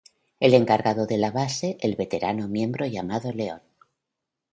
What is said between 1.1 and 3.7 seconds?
la base el veterano miembro llamado Leon.